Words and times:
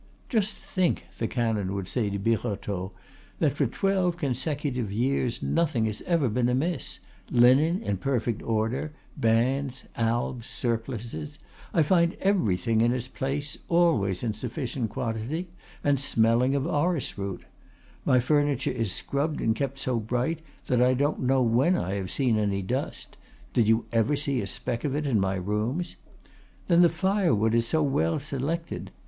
"Just 0.29 0.55
think," 0.55 1.05
the 1.19 1.27
canon 1.27 1.75
would 1.75 1.87
say 1.87 2.09
to 2.09 2.17
Birotteau, 2.17 2.91
"that 3.37 3.53
for 3.55 3.67
twelve 3.67 4.17
consecutive 4.17 4.91
years 4.91 5.43
nothing 5.43 5.85
has 5.85 6.01
ever 6.07 6.27
been 6.27 6.49
amiss, 6.49 7.01
linen 7.29 7.83
in 7.83 7.97
perfect 7.97 8.41
order, 8.41 8.91
bands, 9.15 9.83
albs, 9.95 10.47
surplices; 10.47 11.37
I 11.71 11.83
find 11.83 12.15
everything 12.19 12.81
in 12.81 12.91
its 12.91 13.07
place, 13.07 13.59
always 13.69 14.23
in 14.23 14.33
sufficient 14.33 14.89
quantity, 14.89 15.49
and 15.83 15.99
smelling 15.99 16.55
of 16.55 16.65
orris 16.65 17.15
root. 17.15 17.43
My 18.03 18.19
furniture 18.19 18.71
is 18.71 19.03
rubbed 19.11 19.39
and 19.39 19.55
kept 19.55 19.77
so 19.77 19.99
bright 19.99 20.39
that 20.65 20.81
I 20.81 20.95
don't 20.95 21.19
know 21.19 21.43
when 21.43 21.75
I 21.75 21.93
have 21.93 22.09
seen 22.09 22.39
any 22.39 22.63
dust 22.63 23.17
did 23.53 23.67
you 23.67 23.85
ever 23.91 24.15
see 24.15 24.41
a 24.41 24.47
speck 24.47 24.83
of 24.83 24.95
it 24.95 25.05
in 25.05 25.19
my 25.19 25.35
rooms? 25.35 25.95
Then 26.67 26.81
the 26.81 26.89
firewood 26.89 27.53
is 27.53 27.67
so 27.67 27.83
well 27.83 28.17
selected. 28.17 28.89